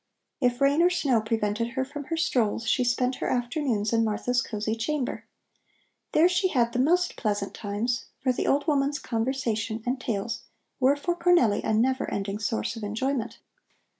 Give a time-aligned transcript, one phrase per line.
[0.39, 4.41] If rain or snow prevented her from her strolls, she spent her afternoons in Martha's
[4.41, 5.25] cosy chamber.
[6.13, 10.41] There she had the most pleasant times, for the old woman's conversation and tales
[10.79, 13.37] were for Cornelli a never ending source of enjoyment.